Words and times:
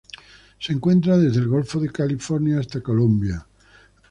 Se 0.59 0.73
encuentra 0.73 1.15
desde 1.15 1.41
el 1.41 1.47
Golfo 1.47 1.79
de 1.79 1.91
California 1.91 2.59
hasta 2.59 2.81
Colombia. 2.81 3.45